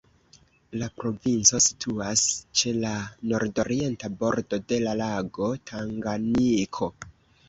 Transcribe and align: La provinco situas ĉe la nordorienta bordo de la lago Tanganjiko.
La 0.83 0.85
provinco 1.01 1.59
situas 1.65 2.23
ĉe 2.61 2.71
la 2.85 2.93
nordorienta 3.33 4.09
bordo 4.23 4.59
de 4.73 4.79
la 4.87 4.95
lago 5.03 5.51
Tanganjiko. 5.73 6.89